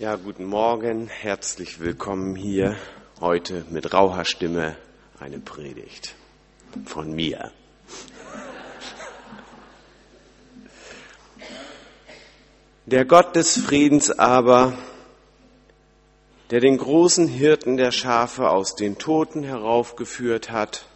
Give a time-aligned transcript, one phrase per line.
[0.00, 2.74] Ja, guten Morgen, herzlich willkommen hier
[3.20, 4.76] heute mit rauher Stimme
[5.20, 6.16] eine Predigt
[6.84, 7.52] von mir.
[12.86, 14.76] Der Gott des Friedens aber,
[16.50, 20.86] der den großen Hirten der Schafe aus den Toten heraufgeführt hat,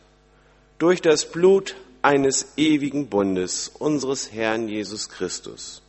[0.79, 5.83] durch das Blut eines ewigen Bundes unseres Herrn Jesus Christus,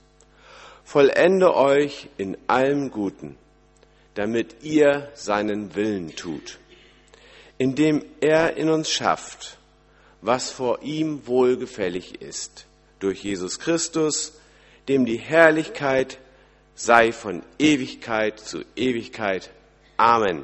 [0.89, 3.37] vollende euch in allem Guten,
[4.15, 6.57] damit ihr seinen Willen tut,
[7.59, 9.59] indem er in uns schafft,
[10.23, 12.65] was vor ihm wohlgefällig ist,
[12.97, 14.33] durch Jesus Christus,
[14.87, 16.17] dem die Herrlichkeit
[16.73, 19.51] sei von Ewigkeit zu Ewigkeit.
[19.95, 20.43] Amen.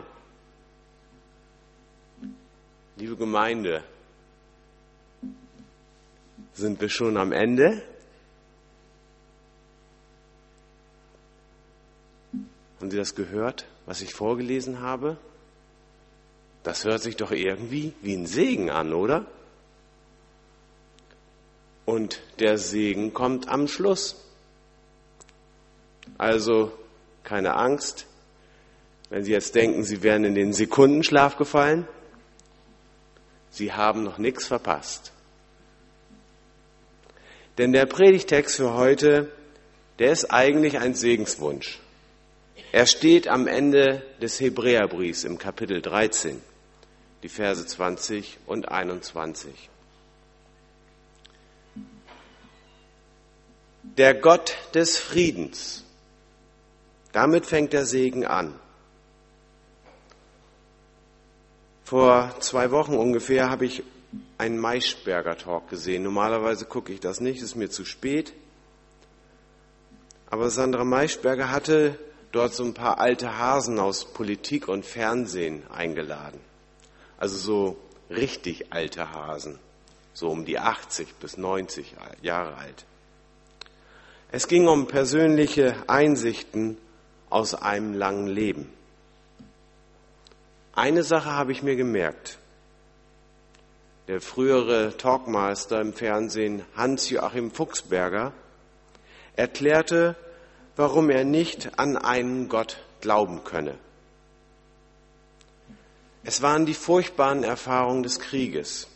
[2.98, 3.84] Liebe Gemeinde,
[6.54, 7.82] sind wir schon am Ende?
[12.85, 15.17] Haben Sie das gehört, was ich vorgelesen habe?
[16.62, 19.26] Das hört sich doch irgendwie wie ein Segen an, oder?
[21.85, 24.23] Und der Segen kommt am Schluss.
[26.20, 26.73] Also
[27.23, 28.05] keine Angst,
[29.10, 31.88] wenn Sie jetzt denken, Sie wären in den Sekundenschlaf gefallen.
[33.49, 35.12] Sie haben noch nichts verpasst.
[37.57, 39.32] Denn der Predigtext für heute,
[39.98, 41.79] der ist eigentlich ein Segenswunsch.
[42.71, 46.41] Er steht am Ende des Hebräerbriefs im Kapitel 13,
[47.23, 49.70] die Verse 20 und 21.
[53.83, 55.85] Der Gott des Friedens
[57.15, 58.59] damit fängt der Segen an.
[61.85, 63.83] Vor zwei Wochen ungefähr habe ich
[64.38, 66.03] einen Maischberger Talk gesehen.
[66.03, 68.33] Normalerweise gucke ich das nicht, ist mir zu spät.
[70.29, 71.97] Aber Sandra Maischberger hatte
[72.36, 76.40] dort so ein paar alte Hasen aus Politik und Fernsehen eingeladen.
[77.18, 77.78] Also so
[78.09, 79.58] richtig alte Hasen,
[80.14, 82.85] so um die 80 bis 90 Jahre alt.
[84.31, 86.78] Es ging um persönliche Einsichten
[87.29, 88.69] aus einem langen Leben.
[90.74, 92.38] Eine Sache habe ich mir gemerkt.
[94.09, 98.34] Der frühere Talkmaster im Fernsehen Hans-Joachim Fuchsberger
[99.38, 100.18] erklärte,
[100.75, 103.78] warum er nicht an einen Gott glauben könne.
[106.24, 108.88] Es waren die furchtbaren Erfahrungen des Krieges,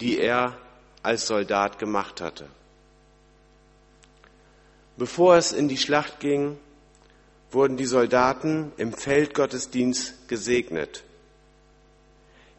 [0.00, 0.58] die er
[1.02, 2.48] als Soldat gemacht hatte.
[4.96, 6.58] Bevor es in die Schlacht ging,
[7.52, 11.04] wurden die Soldaten im Feldgottesdienst gesegnet.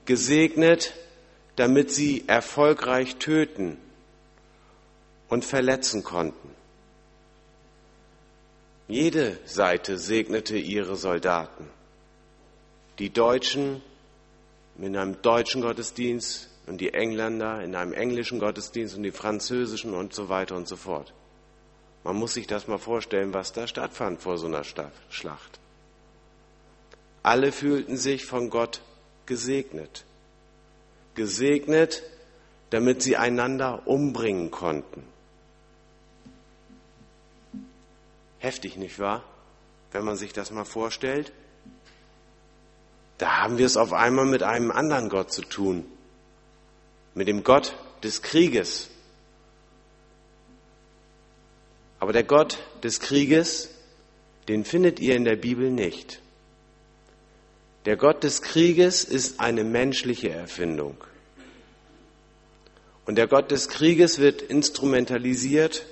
[0.05, 0.93] Gesegnet,
[1.55, 3.77] damit sie erfolgreich töten
[5.29, 6.60] und verletzen konnten.
[8.91, 11.65] Jede Seite segnete ihre Soldaten.
[12.99, 13.81] Die Deutschen
[14.77, 20.13] in einem deutschen Gottesdienst und die Engländer in einem englischen Gottesdienst und die französischen und
[20.13, 21.13] so weiter und so fort.
[22.03, 25.61] Man muss sich das mal vorstellen, was da stattfand vor so einer Schlacht.
[27.23, 28.81] Alle fühlten sich von Gott
[29.25, 30.03] gesegnet.
[31.15, 32.03] Gesegnet,
[32.71, 35.10] damit sie einander umbringen konnten.
[38.41, 39.23] Heftig, nicht wahr?
[39.91, 41.31] Wenn man sich das mal vorstellt.
[43.19, 45.85] Da haben wir es auf einmal mit einem anderen Gott zu tun.
[47.13, 48.89] Mit dem Gott des Krieges.
[51.99, 53.69] Aber der Gott des Krieges,
[54.47, 56.19] den findet ihr in der Bibel nicht.
[57.85, 60.97] Der Gott des Krieges ist eine menschliche Erfindung.
[63.05, 65.85] Und der Gott des Krieges wird instrumentalisiert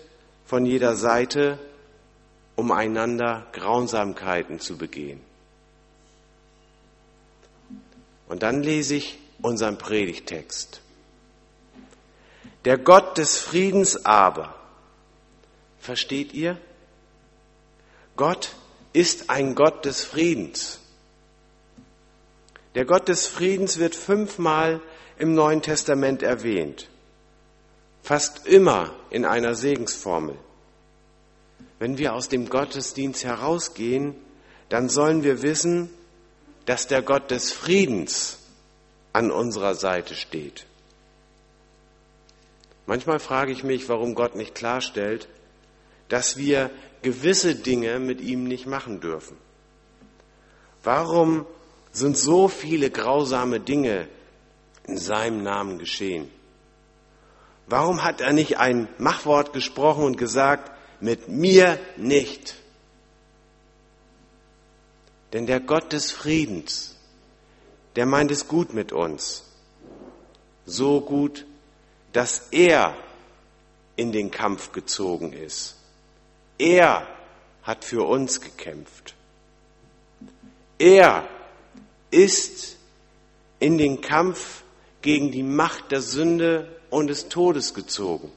[0.45, 1.59] von jeder Seite,
[2.59, 5.21] um einander Grausamkeiten zu begehen.
[8.27, 10.81] Und dann lese ich unseren Predigtext.
[12.65, 14.53] Der Gott des Friedens aber
[15.79, 16.57] Versteht ihr?
[18.15, 18.55] Gott
[18.93, 20.79] ist ein Gott des Friedens.
[22.75, 24.81] Der Gott des Friedens wird fünfmal
[25.17, 26.89] im Neuen Testament erwähnt.
[28.03, 30.37] Fast immer in einer Segensformel.
[31.79, 34.15] Wenn wir aus dem Gottesdienst herausgehen,
[34.67, 35.89] dann sollen wir wissen,
[36.65, 38.39] dass der Gott des Friedens
[39.13, 40.65] an unserer Seite steht.
[42.85, 45.29] Manchmal frage ich mich, warum Gott nicht klarstellt,
[46.09, 46.69] dass wir
[47.01, 49.37] gewisse Dinge mit ihm nicht machen dürfen?
[50.83, 51.45] Warum
[51.91, 54.07] sind so viele grausame Dinge
[54.85, 56.29] in seinem Namen geschehen?
[57.67, 62.55] Warum hat er nicht ein Machwort gesprochen und gesagt, mit mir nicht?
[65.33, 66.95] Denn der Gott des Friedens,
[67.95, 69.45] der meint es gut mit uns.
[70.65, 71.45] So gut,
[72.13, 72.95] dass er
[73.95, 75.75] in den Kampf gezogen ist.
[76.57, 77.07] Er
[77.63, 79.15] hat für uns gekämpft.
[80.77, 81.27] Er
[82.11, 82.77] ist
[83.59, 84.63] in den Kampf
[85.01, 88.31] gegen die Macht der Sünde und des Todes gezogen.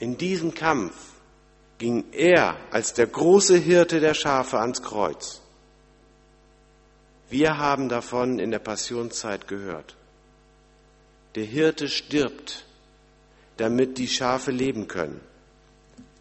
[0.00, 0.94] In diesem Kampf
[1.78, 5.42] ging er als der große Hirte der Schafe ans Kreuz.
[7.28, 9.96] Wir haben davon in der Passionszeit gehört.
[11.34, 12.64] Der Hirte stirbt,
[13.58, 15.20] damit die Schafe leben können.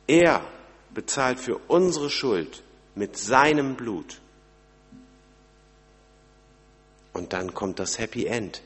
[0.07, 0.45] Er
[0.93, 2.63] bezahlt für unsere Schuld
[2.95, 4.19] mit seinem Blut.
[7.13, 8.61] Und dann kommt das Happy End.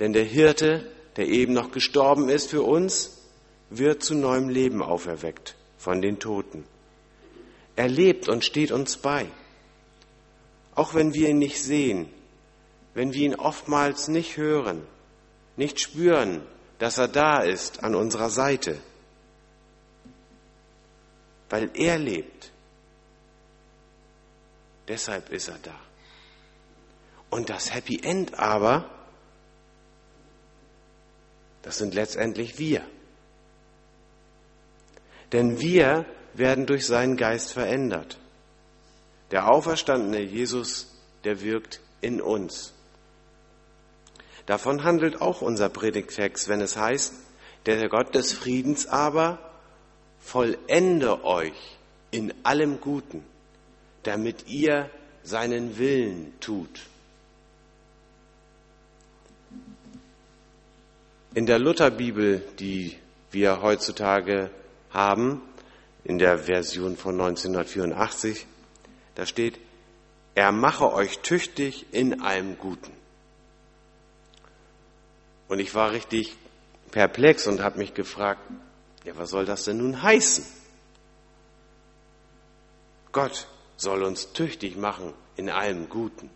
[0.00, 3.18] Denn der Hirte, der eben noch gestorben ist für uns,
[3.70, 6.64] wird zu neuem Leben auferweckt von den Toten.
[7.74, 9.26] Er lebt und steht uns bei.
[10.76, 12.08] Auch wenn wir ihn nicht sehen,
[12.94, 14.80] wenn wir ihn oftmals nicht hören,
[15.56, 16.40] nicht spüren,
[16.78, 18.78] dass er da ist an unserer Seite,
[21.50, 22.52] weil er lebt.
[24.86, 25.74] Deshalb ist er da.
[27.28, 28.97] Und das Happy End aber,
[31.68, 32.80] das sind letztendlich wir.
[35.32, 38.16] Denn wir werden durch seinen Geist verändert.
[39.32, 42.72] Der auferstandene Jesus, der wirkt in uns.
[44.46, 47.12] Davon handelt auch unser Predigtext, wenn es heißt,
[47.66, 49.38] der Gott des Friedens aber
[50.20, 51.76] vollende euch
[52.10, 53.22] in allem Guten,
[54.04, 54.88] damit ihr
[55.22, 56.80] seinen Willen tut.
[61.34, 62.96] In der Lutherbibel, die
[63.30, 64.50] wir heutzutage
[64.90, 65.42] haben,
[66.04, 68.46] in der Version von 1984,
[69.14, 69.58] da steht,
[70.34, 72.92] er mache euch tüchtig in allem Guten.
[75.48, 76.36] Und ich war richtig
[76.90, 78.40] perplex und habe mich gefragt,
[79.04, 80.44] ja, was soll das denn nun heißen?
[83.12, 83.46] Gott
[83.76, 86.30] soll uns tüchtig machen in allem Guten.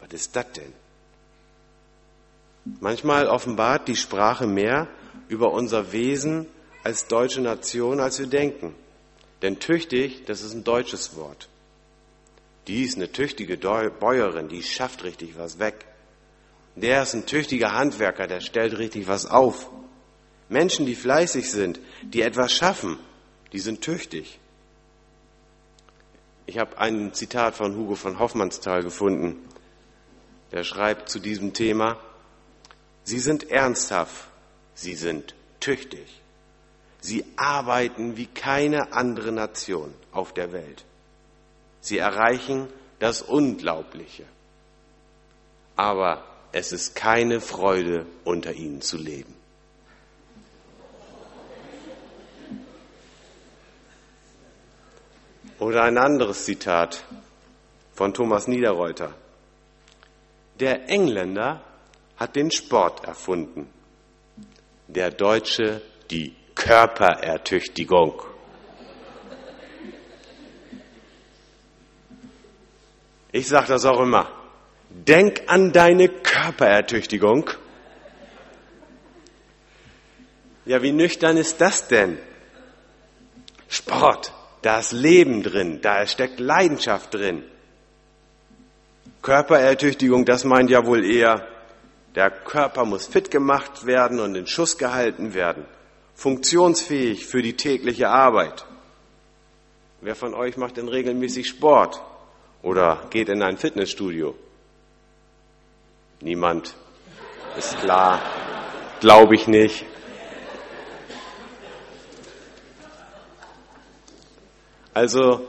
[0.00, 0.72] Was ist das denn?
[2.64, 4.88] Manchmal offenbart die Sprache mehr
[5.28, 6.46] über unser Wesen
[6.82, 8.74] als deutsche Nation, als wir denken.
[9.42, 11.48] Denn tüchtig, das ist ein deutsches Wort.
[12.66, 15.86] Die ist eine tüchtige Bäuerin, die schafft richtig was weg.
[16.76, 19.70] Der ist ein tüchtiger Handwerker, der stellt richtig was auf.
[20.48, 22.98] Menschen, die fleißig sind, die etwas schaffen,
[23.52, 24.38] die sind tüchtig.
[26.46, 29.36] Ich habe ein Zitat von Hugo von Hoffmannsthal gefunden.
[30.52, 31.96] Der schreibt zu diesem Thema,
[33.10, 34.28] Sie sind ernsthaft,
[34.72, 36.20] sie sind tüchtig.
[37.00, 40.84] Sie arbeiten wie keine andere Nation auf der Welt.
[41.80, 42.68] Sie erreichen
[43.00, 44.26] das Unglaubliche.
[45.74, 49.34] Aber es ist keine Freude, unter ihnen zu leben.
[55.58, 57.02] Oder ein anderes Zitat
[57.92, 59.12] von Thomas Niederreuter.
[60.60, 61.64] Der Engländer
[62.20, 63.66] hat den Sport erfunden,
[64.88, 65.80] der Deutsche
[66.10, 68.22] die Körperertüchtigung.
[73.32, 74.30] Ich sage das auch immer.
[74.90, 77.48] Denk an deine Körperertüchtigung.
[80.66, 82.18] Ja, wie nüchtern ist das denn?
[83.68, 87.44] Sport, da ist Leben drin, da steckt Leidenschaft drin.
[89.22, 91.46] Körperertüchtigung, das meint ja wohl eher,
[92.14, 95.64] der Körper muss fit gemacht werden und in Schuss gehalten werden,
[96.14, 98.64] funktionsfähig für die tägliche Arbeit.
[100.00, 102.00] Wer von euch macht denn regelmäßig Sport
[102.62, 104.34] oder geht in ein Fitnessstudio?
[106.20, 106.74] Niemand.
[107.56, 108.20] Ist klar.
[109.00, 109.84] Glaube ich nicht.
[114.92, 115.48] Also,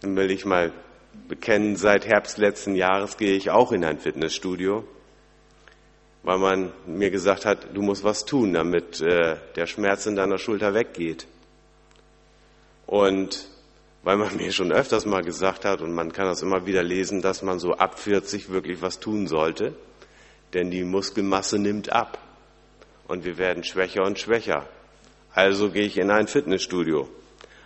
[0.00, 0.72] dann will ich mal
[1.28, 4.84] bekennen, seit Herbst letzten Jahres gehe ich auch in ein Fitnessstudio,
[6.22, 10.38] weil man mir gesagt hat, du musst was tun, damit äh, der Schmerz in deiner
[10.38, 11.26] Schulter weggeht.
[12.86, 13.48] Und
[14.02, 17.22] weil man mir schon öfters mal gesagt hat, und man kann das immer wieder lesen,
[17.22, 19.74] dass man so ab 40 wirklich was tun sollte,
[20.52, 22.18] denn die Muskelmasse nimmt ab
[23.08, 24.68] und wir werden schwächer und schwächer.
[25.32, 27.08] Also gehe ich in ein Fitnessstudio.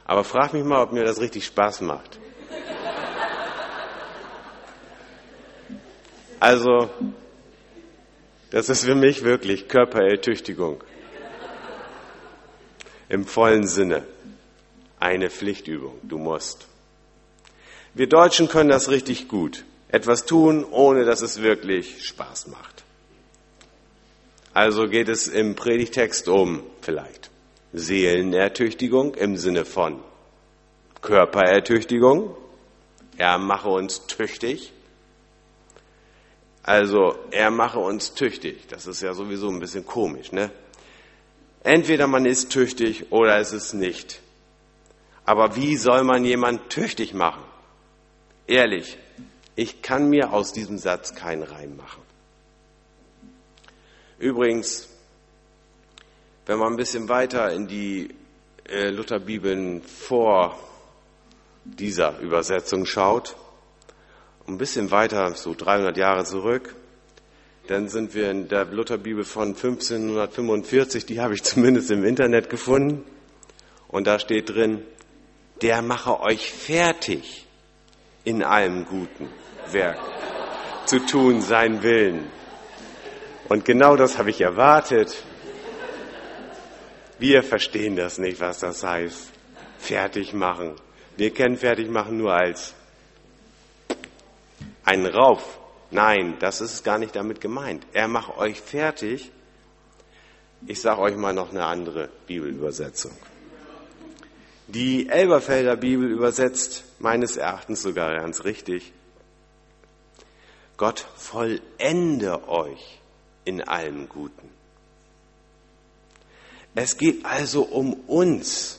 [0.06, 2.18] Aber frag mich mal, ob mir das richtig Spaß macht.
[6.40, 6.90] Also,
[8.50, 10.82] das ist für mich wirklich Körperertüchtigung.
[13.08, 14.04] Im vollen Sinne.
[15.00, 15.98] eine Pflichtübung.
[16.02, 16.66] Du musst.
[17.94, 19.64] Wir Deutschen können das richtig gut.
[19.88, 22.84] Etwas tun, ohne dass es wirklich Spaß macht.
[24.52, 27.30] Also geht es im Predigtext um vielleicht
[27.72, 30.00] Seelenertüchtigung im Sinne von
[31.00, 32.34] Körperertüchtigung.
[33.16, 34.72] Er mache uns tüchtig.
[36.68, 38.68] Also er mache uns tüchtig.
[38.68, 40.50] Das ist ja sowieso ein bisschen komisch, ne?
[41.62, 44.20] Entweder man ist tüchtig oder es ist nicht.
[45.24, 47.42] Aber wie soll man jemand tüchtig machen?
[48.46, 48.98] Ehrlich,
[49.56, 52.02] ich kann mir aus diesem Satz keinen Reim machen.
[54.18, 54.90] Übrigens,
[56.44, 58.14] wenn man ein bisschen weiter in die
[58.68, 60.58] äh, Lutherbibeln vor
[61.64, 63.36] dieser Übersetzung schaut,
[64.48, 66.74] ein bisschen weiter, so 300 Jahre zurück,
[67.66, 73.04] dann sind wir in der Lutherbibel von 1545, die habe ich zumindest im Internet gefunden,
[73.88, 74.82] und da steht drin,
[75.62, 77.46] der mache euch fertig
[78.24, 79.28] in allem guten
[79.72, 79.98] Werk
[80.84, 82.26] zu tun, sein Willen.
[83.48, 85.24] Und genau das habe ich erwartet.
[87.18, 89.30] Wir verstehen das nicht, was das heißt.
[89.78, 90.74] Fertig machen.
[91.16, 92.74] Wir kennen fertig machen nur als
[94.88, 95.58] einen Rauf.
[95.90, 97.86] Nein, das ist gar nicht damit gemeint.
[97.92, 99.30] Er macht euch fertig.
[100.66, 103.12] Ich sage euch mal noch eine andere Bibelübersetzung.
[104.66, 108.92] Die Elberfelder Bibel übersetzt meines Erachtens sogar ganz richtig.
[110.78, 112.98] Gott vollende euch
[113.44, 114.48] in allem Guten.
[116.74, 118.78] Es geht also um uns,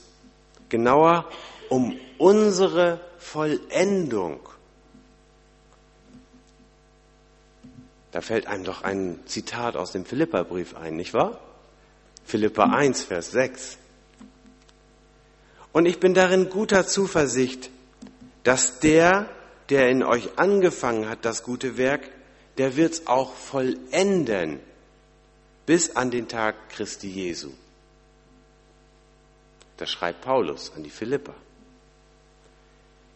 [0.69, 1.25] genauer
[1.69, 4.39] um unsere Vollendung.
[8.11, 11.39] Da fällt einem doch ein Zitat aus dem Philipperbrief ein, nicht wahr?
[12.25, 13.77] Philippa 1, Vers 6.
[15.71, 17.69] Und ich bin darin guter Zuversicht,
[18.43, 19.29] dass der,
[19.69, 22.09] der in euch angefangen hat, das gute Werk,
[22.57, 24.59] der wird's auch vollenden
[25.65, 27.51] bis an den Tag Christi Jesu.
[29.77, 31.35] Das schreibt Paulus an die Philipper.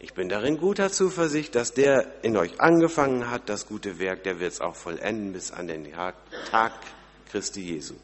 [0.04, 4.38] Ich bin darin guter Zuversicht, dass der in euch angefangen hat, das gute Werk, der
[4.38, 5.90] wird's auch vollenden bis an den
[6.50, 6.74] Tag
[7.30, 7.94] Christi Jesu.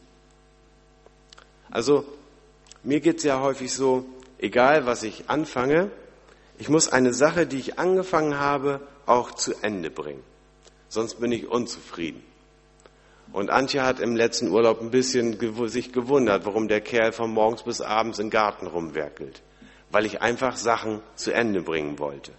[1.70, 2.06] Also,
[2.84, 4.06] mir geht's ja häufig so,
[4.38, 5.90] egal was ich anfange,
[6.56, 10.22] ich muss eine Sache, die ich angefangen habe, auch zu Ende bringen.
[10.88, 12.24] Sonst bin ich unzufrieden.
[13.30, 15.38] Und Antje hat im letzten Urlaub ein bisschen
[15.68, 19.42] sich gewundert, warum der Kerl von morgens bis abends im Garten rumwerkelt.
[19.90, 22.32] Weil ich einfach Sachen zu Ende bringen wollte.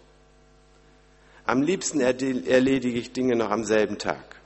[1.45, 4.39] Am liebsten erledige ich Dinge noch am selben Tag.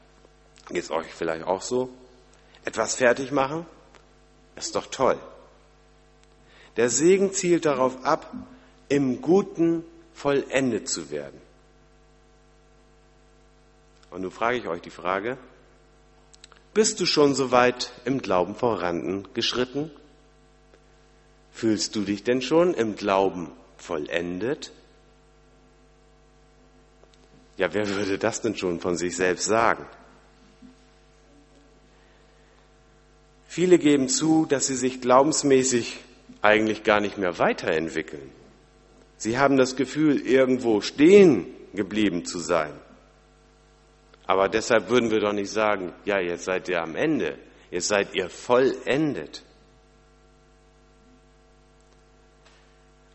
[0.70, 1.90] Geht es euch vielleicht auch so?
[2.64, 3.66] Etwas fertig machen?
[4.56, 5.20] Ist doch toll.
[6.78, 8.34] Der Segen zielt darauf ab,
[8.90, 9.84] im Guten
[10.14, 11.40] vollendet zu werden.
[14.12, 15.38] Und nun frage ich euch die Frage,
[16.74, 19.92] bist du schon so weit im Glauben vorangeschritten?
[21.56, 24.74] Fühlst du dich denn schon im Glauben vollendet?
[27.56, 29.86] Ja, wer würde das denn schon von sich selbst sagen?
[33.48, 35.98] Viele geben zu, dass sie sich glaubensmäßig
[36.42, 38.30] eigentlich gar nicht mehr weiterentwickeln.
[39.16, 42.74] Sie haben das Gefühl, irgendwo stehen geblieben zu sein.
[44.28, 47.38] Aber deshalb würden wir doch nicht sagen, ja, jetzt seid ihr am Ende,
[47.72, 49.46] jetzt seid ihr vollendet.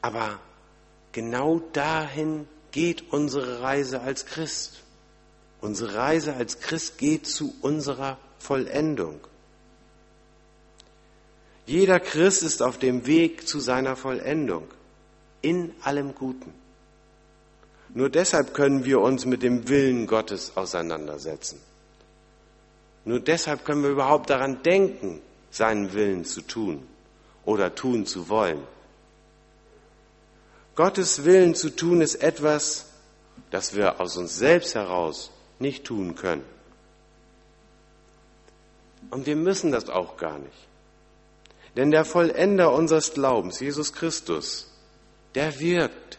[0.03, 0.39] Aber
[1.13, 4.83] genau dahin geht unsere Reise als Christ.
[5.61, 9.21] Unsere Reise als Christ geht zu unserer Vollendung.
[11.67, 14.65] Jeder Christ ist auf dem Weg zu seiner Vollendung
[15.43, 16.53] in allem Guten.
[17.93, 21.61] Nur deshalb können wir uns mit dem Willen Gottes auseinandersetzen.
[23.05, 26.87] Nur deshalb können wir überhaupt daran denken, seinen Willen zu tun
[27.45, 28.63] oder tun zu wollen.
[30.81, 32.87] Gottes Willen zu tun ist etwas,
[33.51, 36.43] das wir aus uns selbst heraus nicht tun können.
[39.11, 40.69] Und wir müssen das auch gar nicht.
[41.77, 44.71] Denn der Vollender unseres Glaubens, Jesus Christus,
[45.35, 46.19] der wirkt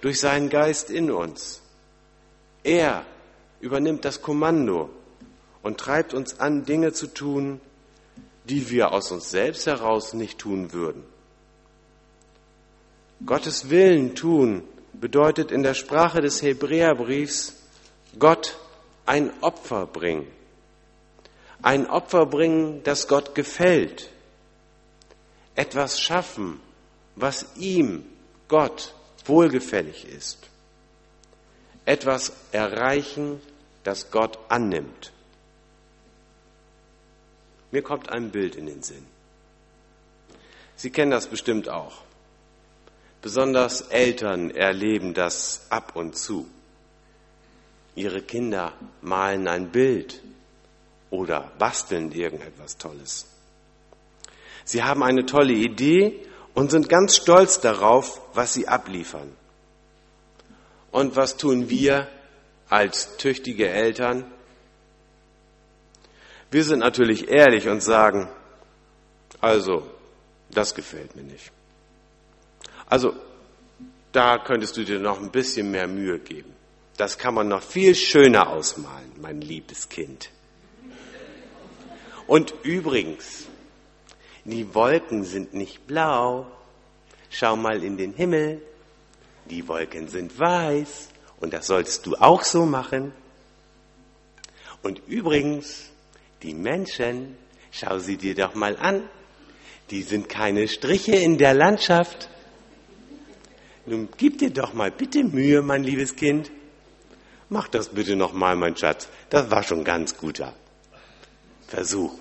[0.00, 1.60] durch seinen Geist in uns.
[2.64, 3.04] Er
[3.60, 4.88] übernimmt das Kommando
[5.62, 7.60] und treibt uns an, Dinge zu tun,
[8.44, 11.04] die wir aus uns selbst heraus nicht tun würden.
[13.24, 17.54] Gottes Willen tun bedeutet in der Sprache des Hebräerbriefs
[18.18, 18.58] Gott
[19.06, 20.26] ein Opfer bringen.
[21.62, 24.10] Ein Opfer bringen, das Gott gefällt
[25.58, 26.60] etwas schaffen,
[27.16, 28.04] was ihm
[28.46, 28.94] Gott
[29.24, 30.38] wohlgefällig ist.
[31.84, 33.40] Etwas erreichen,
[33.82, 35.12] das Gott annimmt.
[37.72, 39.04] Mir kommt ein Bild in den Sinn.
[40.76, 42.02] Sie kennen das bestimmt auch.
[43.20, 46.48] Besonders Eltern erleben das ab und zu.
[47.94, 50.22] Ihre Kinder malen ein Bild
[51.10, 53.26] oder basteln irgendetwas Tolles.
[54.64, 59.32] Sie haben eine tolle Idee und sind ganz stolz darauf, was sie abliefern.
[60.92, 62.08] Und was tun wir
[62.68, 64.30] als tüchtige Eltern?
[66.50, 68.28] Wir sind natürlich ehrlich und sagen,
[69.40, 69.88] also,
[70.50, 71.52] das gefällt mir nicht.
[72.88, 73.14] Also,
[74.12, 76.52] da könntest du dir noch ein bisschen mehr Mühe geben.
[76.96, 80.30] Das kann man noch viel schöner ausmalen, mein liebes Kind.
[82.26, 83.46] Und übrigens,
[84.44, 86.46] die Wolken sind nicht blau.
[87.30, 88.62] Schau mal in den Himmel.
[89.50, 91.08] Die Wolken sind weiß.
[91.40, 93.12] Und das solltest du auch so machen.
[94.82, 95.90] Und übrigens,
[96.42, 97.36] die Menschen,
[97.70, 99.02] schau sie dir doch mal an.
[99.90, 102.28] Die sind keine Striche in der Landschaft.
[103.88, 106.50] Nun gib dir doch mal bitte Mühe, mein liebes Kind.
[107.48, 109.08] Mach das bitte noch mal, mein Schatz.
[109.30, 110.52] Das war schon ganz guter
[111.66, 112.12] Versuch.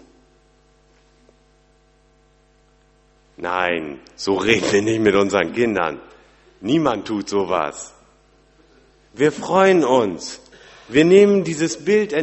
[3.36, 6.00] Nein, so reden wir nicht mit unseren Kindern.
[6.62, 7.94] Niemand tut sowas.
[9.14, 10.40] Wir freuen uns.
[10.88, 12.14] Wir nehmen dieses Bild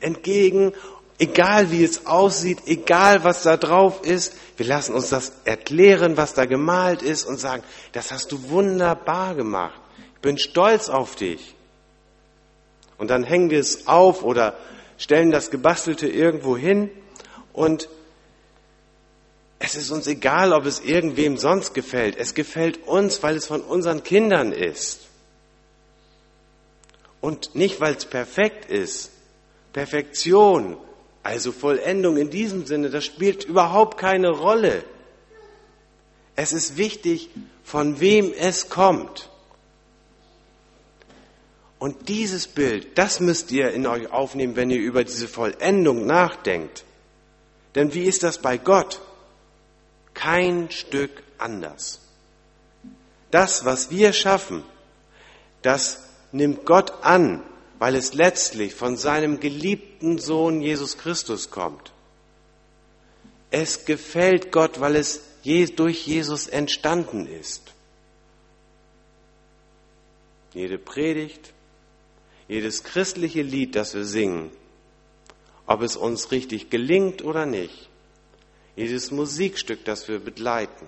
[0.00, 0.72] entgegen,
[1.18, 4.34] egal wie es aussieht, egal was da drauf ist.
[4.56, 9.34] Wir lassen uns das erklären, was da gemalt ist und sagen, das hast du wunderbar
[9.34, 9.80] gemacht.
[10.14, 11.54] Ich bin stolz auf dich.
[12.96, 14.56] Und dann hängen wir es auf oder
[14.96, 16.90] stellen das Gebastelte irgendwo hin
[17.52, 17.88] und
[19.60, 22.16] es ist uns egal, ob es irgendwem sonst gefällt.
[22.16, 25.00] Es gefällt uns, weil es von unseren Kindern ist.
[27.20, 29.10] Und nicht, weil es perfekt ist.
[29.72, 30.76] Perfektion,
[31.22, 34.84] also Vollendung in diesem Sinne, das spielt überhaupt keine Rolle.
[36.36, 37.30] Es ist wichtig,
[37.64, 39.28] von wem es kommt.
[41.78, 46.84] Und dieses Bild, das müsst ihr in euch aufnehmen, wenn ihr über diese Vollendung nachdenkt.
[47.74, 49.00] Denn wie ist das bei Gott?
[50.18, 52.00] kein Stück anders.
[53.30, 54.64] Das, was wir schaffen,
[55.62, 56.02] das
[56.32, 57.42] nimmt Gott an,
[57.78, 61.92] weil es letztlich von seinem geliebten Sohn Jesus Christus kommt.
[63.50, 65.22] Es gefällt Gott, weil es
[65.76, 67.72] durch Jesus entstanden ist.
[70.52, 71.54] Jede Predigt,
[72.48, 74.50] jedes christliche Lied, das wir singen,
[75.66, 77.88] ob es uns richtig gelingt oder nicht,
[78.76, 80.86] jedes Musikstück, das wir begleiten,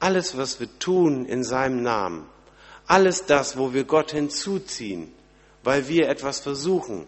[0.00, 2.26] alles, was wir tun in seinem Namen,
[2.86, 5.12] alles das, wo wir Gott hinzuziehen,
[5.64, 7.06] weil wir etwas versuchen,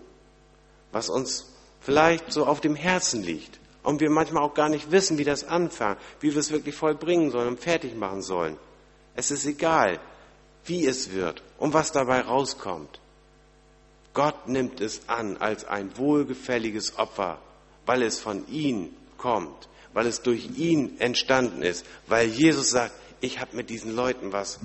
[0.93, 1.47] was uns
[1.81, 5.45] vielleicht so auf dem Herzen liegt und wir manchmal auch gar nicht wissen, wie das
[5.45, 8.57] anfängt, wie wir es wirklich vollbringen sollen und fertig machen sollen.
[9.15, 10.01] Es ist egal,
[10.65, 13.01] wie es wird und was dabei rauskommt.
[14.15, 17.39] Gott nimmt es an als ein wohlgefälliges Opfer,
[17.85, 23.41] weil es von ihm kommt, weil es durch ihn entstanden ist, weil Jesus sagt, ich
[23.41, 24.61] habe mit diesen Leuten was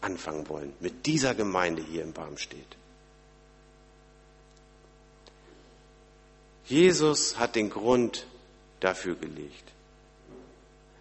[0.00, 2.76] anfangen wollen, mit dieser Gemeinde hier im Barmstedt.
[6.70, 8.26] Jesus hat den Grund
[8.78, 9.72] dafür gelegt.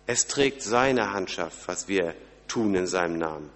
[0.08, 2.16] Es trägt seine Handschaft, was wir
[2.48, 3.52] tun in seinem Namen.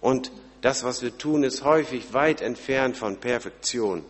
[0.00, 4.02] Und das, was wir tun, ist häufig weit entfernt von Perfektion.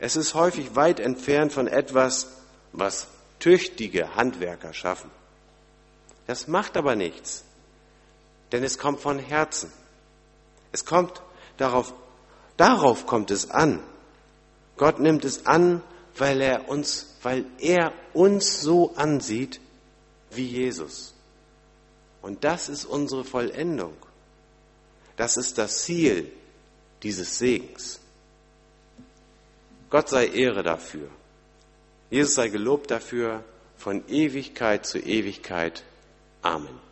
[0.00, 2.32] Es ist häufig weit entfernt von etwas,
[2.72, 3.06] was
[3.38, 5.12] tüchtige Handwerker schaffen.
[6.26, 7.44] Das macht aber nichts,
[8.50, 9.72] denn es kommt von Herzen.
[10.72, 11.22] Es kommt
[11.58, 11.94] darauf,
[12.56, 13.80] darauf kommt es an.
[14.76, 15.82] Gott nimmt es an,
[16.16, 19.60] weil er uns, weil er uns so ansieht
[20.30, 21.14] wie Jesus.
[22.22, 23.96] Und das ist unsere Vollendung.
[25.16, 26.30] Das ist das Ziel
[27.02, 28.00] dieses Segens.
[29.88, 31.08] Gott sei Ehre dafür.
[32.10, 33.44] Jesus sei gelobt dafür
[33.76, 35.82] von Ewigkeit zu Ewigkeit.
[36.42, 36.89] Amen.